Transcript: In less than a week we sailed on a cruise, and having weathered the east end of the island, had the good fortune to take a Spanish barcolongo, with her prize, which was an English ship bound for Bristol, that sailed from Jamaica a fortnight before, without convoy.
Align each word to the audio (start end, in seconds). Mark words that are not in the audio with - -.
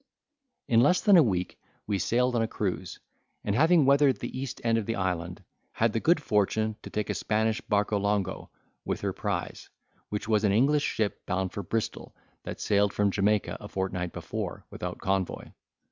In 0.67 0.79
less 0.81 0.99
than 1.01 1.15
a 1.15 1.21
week 1.21 1.59
we 1.85 1.99
sailed 1.99 2.35
on 2.35 2.41
a 2.41 2.47
cruise, 2.47 2.99
and 3.43 3.55
having 3.55 3.85
weathered 3.85 4.17
the 4.17 4.35
east 4.35 4.59
end 4.63 4.79
of 4.79 4.87
the 4.87 4.95
island, 4.95 5.43
had 5.73 5.93
the 5.93 5.99
good 5.99 6.19
fortune 6.19 6.75
to 6.81 6.89
take 6.89 7.11
a 7.11 7.13
Spanish 7.13 7.61
barcolongo, 7.61 8.49
with 8.83 9.01
her 9.01 9.13
prize, 9.13 9.69
which 10.09 10.27
was 10.27 10.43
an 10.43 10.51
English 10.53 10.81
ship 10.85 11.23
bound 11.27 11.51
for 11.51 11.61
Bristol, 11.61 12.15
that 12.41 12.59
sailed 12.59 12.93
from 12.93 13.11
Jamaica 13.11 13.57
a 13.59 13.67
fortnight 13.67 14.11
before, 14.11 14.65
without 14.71 14.97
convoy. 14.97 15.51